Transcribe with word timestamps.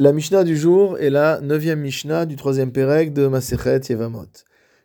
La 0.00 0.12
Mishnah 0.12 0.44
du 0.44 0.56
jour 0.56 0.96
est 0.98 1.10
la 1.10 1.40
neuvième 1.40 1.80
Mishnah 1.80 2.24
du 2.24 2.36
troisième 2.36 2.70
Pérec 2.70 3.12
de 3.12 3.26
Masechet 3.26 3.80
Yevamot. 3.88 4.28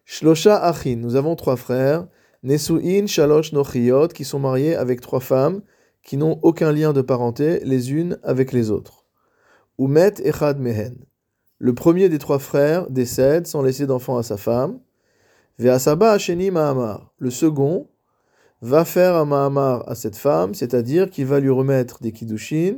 Shlosha 0.05 0.57
Achin, 0.57 0.95
nous 0.95 1.15
avons 1.15 1.35
trois 1.35 1.55
frères, 1.55 2.07
Nesu'in 2.41 3.05
Shalosh 3.05 3.53
Nochiyot, 3.53 4.07
qui 4.07 4.25
sont 4.25 4.39
mariés 4.39 4.75
avec 4.75 5.01
trois 5.01 5.19
femmes 5.19 5.61
qui 6.01 6.17
n'ont 6.17 6.39
aucun 6.41 6.71
lien 6.71 6.93
de 6.93 7.01
parenté 7.01 7.59
les 7.63 7.91
unes 7.91 8.17
avec 8.23 8.51
les 8.51 8.71
autres. 8.71 9.05
Umet 9.77 10.15
Echad 10.23 10.59
Mehen. 10.59 10.95
Le 11.59 11.75
premier 11.75 12.09
des 12.09 12.17
trois 12.17 12.39
frères 12.39 12.89
décède 12.89 13.45
sans 13.45 13.61
laisser 13.61 13.85
d'enfant 13.85 14.17
à 14.17 14.23
sa 14.23 14.37
femme. 14.37 14.79
Ve'asaba 15.59 16.13
Asheni 16.13 16.49
Mahamar. 16.49 17.13
Le 17.19 17.29
second 17.29 17.87
va 18.63 18.83
faire 18.83 19.13
un 19.15 19.25
Mahamar 19.25 19.87
à 19.87 19.93
cette 19.93 20.17
femme, 20.17 20.55
c'est-à-dire 20.55 21.11
qu'il 21.11 21.27
va 21.27 21.39
lui 21.39 21.51
remettre 21.51 22.01
des 22.01 22.11
Kiddushin, 22.11 22.77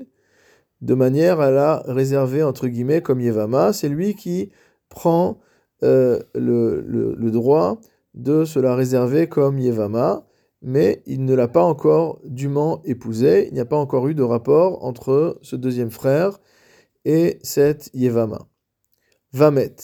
de 0.85 0.93
manière 0.93 1.39
à 1.39 1.49
la 1.49 1.83
réserver 1.87 2.43
entre 2.43 2.67
guillemets 2.67 3.01
comme 3.01 3.19
Yevama. 3.19 3.73
C'est 3.73 3.89
lui 3.89 4.13
qui 4.13 4.51
prend 4.87 5.39
euh, 5.83 6.19
le, 6.35 6.81
le, 6.81 7.31
droit 7.31 7.81
de 8.13 8.45
se 8.45 8.59
la 8.59 8.75
réserver 8.75 9.27
comme 9.27 9.57
Yevama, 9.57 10.27
mais 10.61 11.01
il 11.07 11.25
ne 11.25 11.33
l'a 11.33 11.47
pas 11.47 11.63
encore 11.63 12.19
dûment 12.23 12.83
épousée. 12.85 13.47
Il 13.47 13.55
n'y 13.55 13.59
a 13.59 13.65
pas 13.65 13.77
encore 13.77 14.07
eu 14.07 14.13
de 14.13 14.21
rapport 14.21 14.85
entre 14.85 15.39
ce 15.41 15.55
deuxième 15.55 15.89
frère 15.89 16.39
et 17.03 17.39
cette 17.41 17.89
Yevama. 17.95 18.47
Vamet. 19.33 19.75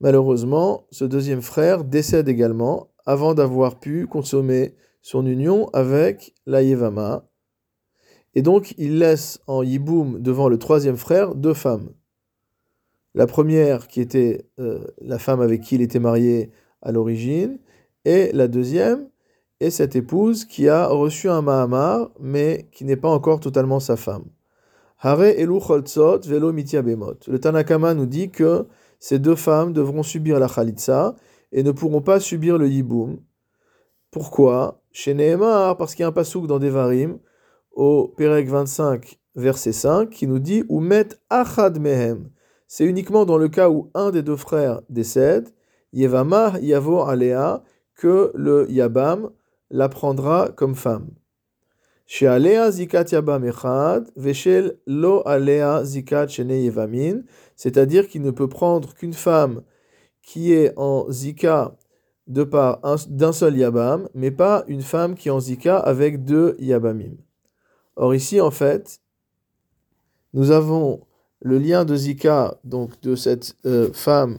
Malheureusement, 0.00 0.86
ce 0.90 1.04
deuxième 1.04 1.42
frère 1.42 1.84
décède 1.84 2.28
également 2.28 2.90
avant 3.06 3.34
d'avoir 3.34 3.78
pu 3.78 4.08
consommer 4.08 4.74
son 5.02 5.24
union 5.24 5.68
avec 5.72 6.34
la 6.46 6.62
Yevama. 6.62 7.29
Et 8.34 8.42
donc, 8.42 8.74
il 8.78 8.98
laisse 8.98 9.40
en 9.46 9.62
Yiboum 9.62 10.20
devant 10.20 10.48
le 10.48 10.58
troisième 10.58 10.96
frère 10.96 11.34
deux 11.34 11.54
femmes. 11.54 11.90
La 13.14 13.26
première 13.26 13.88
qui 13.88 14.00
était 14.00 14.46
euh, 14.60 14.84
la 15.00 15.18
femme 15.18 15.40
avec 15.40 15.62
qui 15.62 15.74
il 15.74 15.82
était 15.82 15.98
marié 15.98 16.50
à 16.80 16.92
l'origine, 16.92 17.58
et 18.04 18.30
la 18.32 18.46
deuxième 18.48 19.08
est 19.58 19.70
cette 19.70 19.96
épouse 19.96 20.44
qui 20.44 20.68
a 20.68 20.86
reçu 20.86 21.28
un 21.28 21.42
Mahamar, 21.42 22.10
mais 22.20 22.68
qui 22.72 22.84
n'est 22.84 22.96
pas 22.96 23.10
encore 23.10 23.40
totalement 23.40 23.80
sa 23.80 23.96
femme. 23.96 24.24
Hare 25.02 25.38
elu 25.38 25.58
velo 26.26 26.52
Le 26.52 27.38
Tanakama 27.38 27.94
nous 27.94 28.06
dit 28.06 28.30
que 28.30 28.66
ces 28.98 29.18
deux 29.18 29.34
femmes 29.34 29.72
devront 29.72 30.02
subir 30.02 30.38
la 30.38 30.48
Khalitsa 30.48 31.16
et 31.52 31.62
ne 31.62 31.72
pourront 31.72 32.02
pas 32.02 32.20
subir 32.20 32.58
le 32.58 32.68
Yiboum. 32.68 33.18
Pourquoi? 34.10 34.82
Chez 34.92 35.14
Nehemar, 35.14 35.76
parce 35.76 35.94
qu'il 35.94 36.02
y 36.02 36.04
a 36.04 36.08
un 36.08 36.12
pasouk 36.12 36.46
dans 36.46 36.58
Devarim, 36.58 37.18
au 37.80 38.08
Pérec 38.08 38.46
25, 38.46 39.18
verset 39.36 39.72
5, 39.72 40.10
qui 40.10 40.26
nous 40.26 40.38
dit 40.38 40.64
met 40.68 41.08
achad 41.30 41.80
mehem. 41.80 42.28
C'est 42.68 42.84
uniquement 42.84 43.24
dans 43.24 43.38
le 43.38 43.48
cas 43.48 43.70
où 43.70 43.90
un 43.94 44.10
des 44.10 44.22
deux 44.22 44.36
frères 44.36 44.82
décède, 44.90 45.48
Yevamah 45.94 46.58
yavo 46.60 47.00
alea, 47.00 47.62
que 47.94 48.32
le 48.34 48.70
Yabam 48.70 49.30
la 49.70 49.88
prendra 49.88 50.50
comme 50.54 50.74
femme. 50.74 51.08
Chez 52.04 52.28
zikat 52.70 53.04
yabam 53.12 53.46
echad, 53.46 54.10
veshel 54.14 54.76
lo 54.86 55.22
alea 55.26 55.82
zikat 55.82 56.28
shene 56.28 56.62
yevamin, 56.62 57.22
c'est-à-dire 57.56 58.08
qu'il 58.08 58.20
ne 58.20 58.30
peut 58.30 58.48
prendre 58.48 58.92
qu'une 58.92 59.14
femme 59.14 59.62
qui 60.22 60.52
est 60.52 60.74
en 60.76 61.10
zika 61.10 61.74
de 62.26 62.44
part 62.44 62.80
d'un 63.08 63.32
seul 63.32 63.56
Yabam, 63.56 64.06
mais 64.14 64.30
pas 64.30 64.64
une 64.68 64.82
femme 64.82 65.14
qui 65.14 65.28
est 65.28 65.32
en 65.32 65.40
Zika 65.40 65.78
avec 65.78 66.24
deux 66.24 66.56
Yabamim. 66.58 67.16
Or 68.00 68.14
ici, 68.14 68.40
en 68.40 68.50
fait, 68.50 69.02
nous 70.32 70.52
avons 70.52 71.02
le 71.42 71.58
lien 71.58 71.84
de 71.84 71.94
Zika, 71.94 72.58
donc 72.64 72.98
de 73.02 73.14
cette 73.14 73.56
euh, 73.66 73.92
femme, 73.92 74.38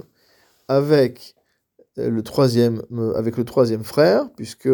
avec 0.67 1.35
euh, 1.99 2.09
le 2.09 2.23
troisième, 2.23 2.81
euh, 2.91 3.13
avec 3.13 3.37
le 3.37 3.45
troisième 3.45 3.83
frère, 3.83 4.31
puisque 4.35 4.69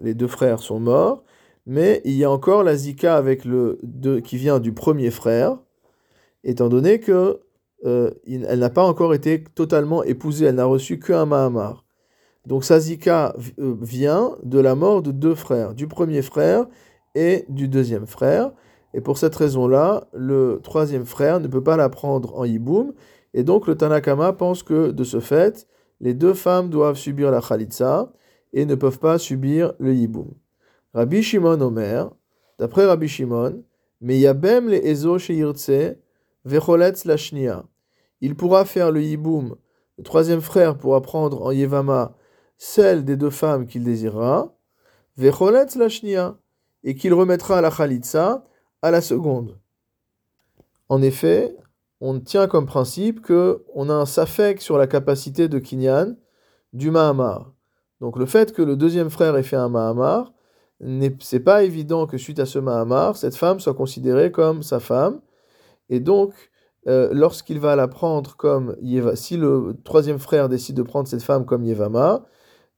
les 0.00 0.14
deux 0.14 0.26
frères 0.26 0.58
sont 0.58 0.80
morts, 0.80 1.22
mais 1.66 2.02
il 2.04 2.14
y 2.14 2.24
a 2.24 2.30
encore 2.30 2.64
la 2.64 2.74
Zika 2.74 3.16
avec 3.16 3.44
le 3.44 3.78
qui 4.24 4.38
vient 4.38 4.58
du 4.58 4.72
premier 4.72 5.12
frère, 5.12 5.58
étant 6.42 6.68
donné 6.68 6.98
que 6.98 7.40
elle 7.84 8.58
n'a 8.58 8.70
pas 8.70 8.82
encore 8.82 9.14
été 9.14 9.44
totalement 9.44 10.02
épousée, 10.02 10.46
elle 10.46 10.56
n'a 10.56 10.64
reçu 10.64 10.98
qu'un 10.98 11.26
Mahamar. 11.26 11.84
Donc 12.44 12.64
sa 12.64 12.80
zika 12.80 13.36
vient 13.56 14.36
de 14.42 14.58
la 14.58 14.74
mort 14.74 15.02
de 15.02 15.12
deux 15.12 15.36
frères, 15.36 15.74
du 15.74 15.86
premier 15.86 16.22
frère 16.22 16.66
et 17.16 17.46
du 17.48 17.66
deuxième 17.66 18.06
frère. 18.06 18.52
Et 18.94 19.00
pour 19.00 19.18
cette 19.18 19.34
raison-là, 19.34 20.06
le 20.12 20.60
troisième 20.62 21.06
frère 21.06 21.40
ne 21.40 21.48
peut 21.48 21.62
pas 21.62 21.76
la 21.76 21.88
prendre 21.88 22.38
en 22.38 22.44
hiboum. 22.44 22.92
Et 23.34 23.42
donc 23.42 23.66
le 23.66 23.74
Tanakama 23.74 24.32
pense 24.34 24.62
que 24.62 24.90
de 24.90 25.02
ce 25.02 25.18
fait, 25.18 25.66
les 26.00 26.14
deux 26.14 26.34
femmes 26.34 26.70
doivent 26.70 26.96
subir 26.96 27.30
la 27.30 27.40
khalitsa 27.40 28.12
et 28.52 28.66
ne 28.66 28.74
peuvent 28.74 28.98
pas 28.98 29.18
subir 29.18 29.72
le 29.78 29.94
hiboum. 29.94 30.30
Rabbi 30.94 31.22
Shimon 31.22 31.60
Omer, 31.60 32.10
d'après 32.58 32.86
Rabbi 32.86 33.08
Shimon, 33.08 33.62
mais 34.00 34.18
yabem 34.18 34.68
le 34.68 34.86
ezo 34.86 35.18
vecholetz 36.44 37.06
Il 38.20 38.34
pourra 38.36 38.64
faire 38.64 38.92
le 38.92 39.02
hiboum. 39.02 39.56
Le 39.98 40.04
troisième 40.04 40.42
frère 40.42 40.76
pourra 40.76 41.00
prendre 41.00 41.42
en 41.42 41.50
yevama 41.50 42.14
celle 42.58 43.04
des 43.04 43.16
deux 43.16 43.30
femmes 43.30 43.66
qu'il 43.66 43.84
désirera, 43.84 44.54
vecholetz 45.16 45.76
la 45.76 45.88
et 46.86 46.94
qu'il 46.94 47.12
remettra 47.12 47.60
la 47.60 47.70
chalitza 47.70 48.46
à 48.80 48.90
la 48.90 49.02
seconde. 49.02 49.58
En 50.88 51.02
effet, 51.02 51.54
on 52.00 52.20
tient 52.20 52.46
comme 52.46 52.64
principe 52.64 53.20
que 53.20 53.64
on 53.74 53.90
a 53.90 53.92
un 53.92 54.06
safek 54.06 54.62
sur 54.62 54.78
la 54.78 54.86
capacité 54.86 55.48
de 55.48 55.58
Kinyan 55.58 56.14
du 56.72 56.90
Mahamar. 56.90 57.52
Donc 58.00 58.16
le 58.16 58.24
fait 58.24 58.52
que 58.52 58.62
le 58.62 58.76
deuxième 58.76 59.10
frère 59.10 59.36
ait 59.36 59.42
fait 59.42 59.56
un 59.56 59.68
Mahamar, 59.68 60.32
c'est 61.20 61.40
pas 61.40 61.64
évident 61.64 62.06
que 62.06 62.18
suite 62.18 62.38
à 62.38 62.46
ce 62.46 62.58
Mahamar, 62.60 63.16
cette 63.16 63.34
femme 63.34 63.58
soit 63.58 63.74
considérée 63.74 64.30
comme 64.30 64.62
sa 64.62 64.78
femme. 64.78 65.20
Et 65.88 66.00
donc, 66.00 66.34
euh, 66.86 67.08
lorsqu'il 67.12 67.58
va 67.58 67.74
la 67.74 67.88
prendre 67.88 68.36
comme 68.36 68.76
Yeva, 68.80 69.16
si 69.16 69.36
le 69.36 69.76
troisième 69.82 70.18
frère 70.18 70.48
décide 70.48 70.76
de 70.76 70.82
prendre 70.82 71.08
cette 71.08 71.22
femme 71.22 71.46
comme 71.46 71.64
Yevama, 71.64 72.26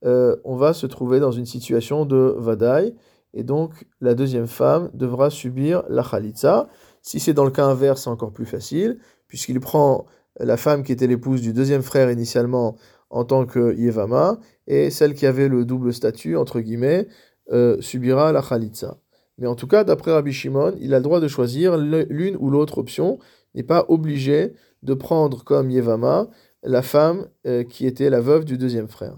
euh, 0.05 0.37
on 0.45 0.57
va 0.57 0.73
se 0.73 0.87
trouver 0.87 1.21
dans 1.21 1.33
une 1.33 1.45
situation 1.45 2.07
de 2.07 2.35
vadaï, 2.39 2.95
et 3.35 3.43
donc 3.43 3.87
la 4.01 4.15
deuxième 4.15 4.47
femme 4.47 4.91
devra 4.95 5.31
subir 5.31 5.83
la 5.89 6.03
khalitza. 6.03 6.69
Si 7.03 7.21
c'est 7.21 7.35
dans 7.35 7.45
le 7.45 7.51
cas 7.51 7.67
inverse, 7.67 8.05
c'est 8.05 8.11
encore 8.11 8.33
plus 8.33 8.47
facile, 8.47 8.99
puisqu'il 9.27 9.61
prend 9.61 10.07
la 10.41 10.57
femme 10.57 10.83
qui 10.83 10.93
était 10.93 11.07
l'épouse 11.07 11.41
du 11.41 11.53
deuxième 11.53 11.83
frère 11.83 12.11
initialement 12.11 12.77
en 13.11 13.25
tant 13.25 13.47
que 13.47 13.75
Yevama, 13.75 14.39
et 14.67 14.91
celle 14.91 15.15
qui 15.15 15.27
avait 15.27 15.49
le 15.49 15.65
double 15.65 15.93
statut, 15.93 16.37
entre 16.37 16.61
guillemets, 16.61 17.09
euh, 17.51 17.81
subira 17.81 18.33
la 18.33 18.43
khalitza. 18.43 18.99
Mais 19.39 19.47
en 19.47 19.55
tout 19.55 19.67
cas, 19.67 19.85
d'après 19.85 20.13
Rabbi 20.13 20.33
Shimon, 20.33 20.75
il 20.81 20.93
a 20.95 20.99
le 20.99 21.03
droit 21.03 21.21
de 21.21 21.29
choisir 21.29 21.79
l'une 21.79 22.37
ou 22.39 22.51
l'autre 22.51 22.79
option, 22.79 23.19
n'est 23.55 23.63
pas 23.63 23.87
obligé 23.89 24.53
de 24.83 24.95
prendre 24.95 25.45
comme 25.45 25.71
Yevama 25.71 26.29
la 26.63 26.83
femme 26.83 27.29
euh, 27.47 27.65
qui 27.65 27.87
était 27.87 28.11
la 28.11 28.21
veuve 28.21 28.45
du 28.45 28.59
deuxième 28.59 28.89
frère. 28.89 29.17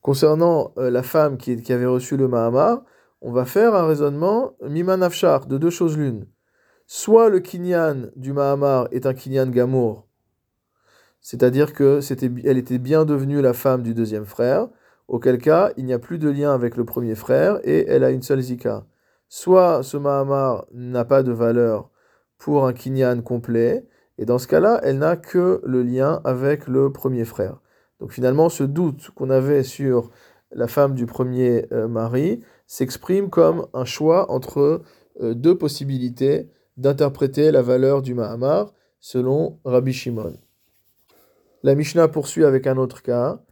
Concernant 0.00 0.72
euh, 0.78 0.90
la 0.90 1.02
femme 1.02 1.36
qui, 1.36 1.72
avait 1.72 1.86
reçu 1.86 2.16
le 2.16 2.28
Mahamar, 2.28 2.82
on 3.20 3.32
va 3.32 3.44
faire 3.44 3.74
un 3.74 3.86
raisonnement 3.86 4.54
Miman 4.62 5.02
Afshar, 5.02 5.46
de 5.46 5.58
deux 5.58 5.70
choses 5.70 5.96
l'une. 5.96 6.26
Soit 6.86 7.28
le 7.28 7.40
Kinyan 7.40 8.10
du 8.16 8.32
Mahamar 8.32 8.88
est 8.92 9.06
un 9.06 9.14
Kinyan 9.14 9.50
Gamour, 9.50 10.08
c'est-à-dire 11.20 11.72
que 11.72 12.00
c'était, 12.00 12.30
elle 12.44 12.58
était 12.58 12.78
bien 12.78 13.04
devenue 13.04 13.42
la 13.42 13.52
femme 13.52 13.82
du 13.82 13.94
deuxième 13.94 14.24
frère, 14.24 14.68
auquel 15.08 15.38
cas 15.38 15.72
il 15.76 15.84
n'y 15.84 15.92
a 15.92 15.98
plus 15.98 16.18
de 16.18 16.28
lien 16.28 16.54
avec 16.54 16.76
le 16.76 16.84
premier 16.84 17.14
frère 17.14 17.58
et 17.64 17.86
elle 17.88 18.04
a 18.04 18.10
une 18.10 18.22
seule 18.22 18.40
Zika. 18.40 18.86
Soit 19.28 19.82
ce 19.82 19.96
Mahamar 19.96 20.66
n'a 20.72 21.04
pas 21.04 21.22
de 21.22 21.32
valeur 21.32 21.90
pour 22.38 22.66
un 22.66 22.72
Kinyan 22.72 23.20
complet, 23.22 23.86
et 24.16 24.24
dans 24.24 24.38
ce 24.38 24.46
cas-là, 24.46 24.80
elle 24.82 24.98
n'a 24.98 25.16
que 25.16 25.60
le 25.64 25.82
lien 25.82 26.20
avec 26.24 26.66
le 26.66 26.92
premier 26.92 27.24
frère. 27.24 27.60
Donc 28.00 28.12
finalement, 28.12 28.48
ce 28.48 28.64
doute 28.64 29.10
qu'on 29.14 29.30
avait 29.30 29.62
sur 29.64 30.10
la 30.52 30.66
femme 30.66 30.94
du 30.94 31.06
premier 31.06 31.66
euh, 31.72 31.88
mari 31.88 32.40
s'exprime 32.66 33.30
comme 33.30 33.66
un 33.74 33.84
choix 33.84 34.30
entre 34.30 34.82
euh, 35.20 35.34
deux 35.34 35.56
possibilités 35.56 36.50
d'interpréter 36.76 37.50
la 37.50 37.62
valeur 37.62 38.02
du 38.02 38.14
Mahamar 38.14 38.72
selon 39.00 39.58
Rabbi 39.64 39.92
Shimon. 39.92 40.36
La 41.62 41.74
Mishnah 41.74 42.08
poursuit 42.08 42.44
avec 42.44 42.66
un 42.66 42.76
autre 42.76 43.02
cas. 43.02 43.42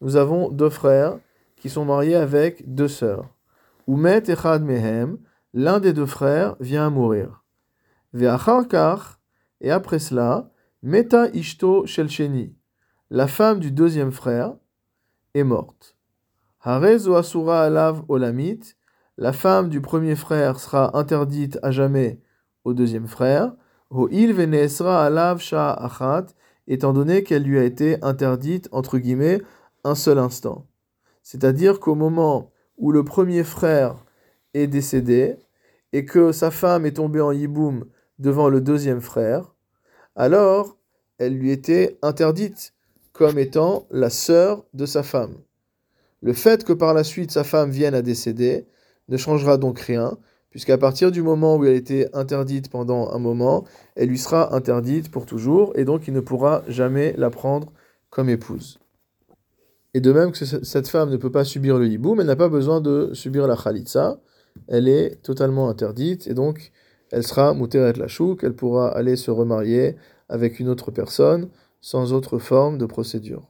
Nous 0.00 0.16
avons 0.16 0.48
deux 0.50 0.70
frères 0.70 1.18
qui 1.56 1.68
sont 1.68 1.84
mariés 1.84 2.14
avec 2.14 2.74
deux 2.74 2.88
sœurs. 2.88 3.28
Umet 3.86 4.22
echad 4.28 4.62
mehem, 4.62 5.18
l'un 5.52 5.80
des 5.80 5.92
deux 5.92 6.06
frères 6.06 6.56
vient 6.60 6.86
à 6.86 6.90
mourir. 6.90 7.44
Ve'achar 8.12 8.66
kach, 8.68 9.18
et 9.60 9.70
après 9.70 9.98
cela, 9.98 10.50
Meta 10.82 11.28
Ishto 11.28 11.86
Shelcheni, 11.86 12.56
la 13.12 13.26
femme 13.26 13.58
du 13.58 13.72
deuxième 13.72 14.12
frère, 14.12 14.54
est 15.34 15.42
morte. 15.42 15.96
Asura 16.62 17.64
Alav 17.64 18.04
Olamit, 18.08 18.60
la 19.18 19.32
femme 19.32 19.68
du 19.68 19.80
premier 19.80 20.14
frère 20.14 20.60
sera 20.60 20.96
interdite 20.96 21.58
à 21.62 21.72
jamais 21.72 22.20
au 22.62 22.72
deuxième 22.72 23.08
frère, 23.08 23.52
alav 23.90 25.42
étant 26.68 26.92
donné 26.92 27.24
qu'elle 27.24 27.42
lui 27.42 27.58
a 27.58 27.64
été 27.64 27.98
interdite, 28.02 28.68
entre 28.70 28.98
guillemets, 28.98 29.42
un 29.82 29.96
seul 29.96 30.18
instant. 30.18 30.68
C'est-à-dire 31.24 31.80
qu'au 31.80 31.96
moment 31.96 32.52
où 32.78 32.92
le 32.92 33.04
premier 33.04 33.42
frère 33.42 34.04
est 34.54 34.68
décédé 34.68 35.36
et 35.92 36.04
que 36.04 36.30
sa 36.30 36.52
femme 36.52 36.86
est 36.86 36.96
tombée 36.96 37.20
en 37.20 37.32
yiboum 37.32 37.86
devant 38.20 38.48
le 38.48 38.60
deuxième 38.60 39.00
frère, 39.00 39.52
alors 40.14 40.76
elle 41.18 41.34
lui 41.34 41.50
était 41.50 41.98
interdite 42.02 42.72
comme 43.20 43.38
étant 43.38 43.86
la 43.90 44.08
sœur 44.08 44.64
de 44.72 44.86
sa 44.86 45.02
femme. 45.02 45.34
Le 46.22 46.32
fait 46.32 46.64
que 46.64 46.72
par 46.72 46.94
la 46.94 47.04
suite 47.04 47.30
sa 47.30 47.44
femme 47.44 47.70
vienne 47.70 47.92
à 47.94 48.00
décéder 48.00 48.66
ne 49.10 49.18
changera 49.18 49.58
donc 49.58 49.78
rien, 49.78 50.16
puisqu'à 50.48 50.78
partir 50.78 51.12
du 51.12 51.22
moment 51.22 51.56
où 51.56 51.66
elle 51.66 51.74
était 51.74 52.08
interdite 52.14 52.70
pendant 52.70 53.10
un 53.10 53.18
moment, 53.18 53.66
elle 53.94 54.08
lui 54.08 54.16
sera 54.16 54.56
interdite 54.56 55.10
pour 55.10 55.26
toujours, 55.26 55.74
et 55.76 55.84
donc 55.84 56.08
il 56.08 56.14
ne 56.14 56.20
pourra 56.20 56.62
jamais 56.66 57.12
la 57.18 57.28
prendre 57.28 57.70
comme 58.08 58.30
épouse. 58.30 58.78
Et 59.92 60.00
de 60.00 60.12
même 60.12 60.32
que 60.32 60.42
cette 60.46 60.88
femme 60.88 61.10
ne 61.10 61.18
peut 61.18 61.30
pas 61.30 61.44
subir 61.44 61.76
le 61.76 61.88
hiboum, 61.88 62.20
elle 62.20 62.26
n'a 62.26 62.36
pas 62.36 62.48
besoin 62.48 62.80
de 62.80 63.10
subir 63.12 63.46
la 63.46 63.54
khalitsa, 63.54 64.18
elle 64.66 64.88
est 64.88 65.20
totalement 65.22 65.68
interdite, 65.68 66.26
et 66.26 66.32
donc 66.32 66.72
elle 67.10 67.26
sera 67.26 67.52
muteret 67.52 67.92
la 67.92 68.08
chouk, 68.08 68.44
elle 68.44 68.54
pourra 68.54 68.88
aller 68.88 69.16
se 69.16 69.30
remarier 69.30 69.96
avec 70.30 70.58
une 70.58 70.70
autre 70.70 70.90
personne, 70.90 71.50
sans 71.80 72.12
autre 72.12 72.38
forme 72.38 72.78
de 72.78 72.86
procédure. 72.86 73.49